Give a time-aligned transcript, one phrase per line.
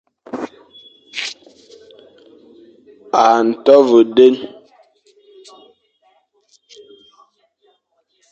[3.21, 4.35] A nto ve den.